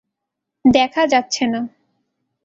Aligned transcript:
দেখা 0.65 1.03
যাচ্ছে 1.07 1.43
না। 1.47 1.61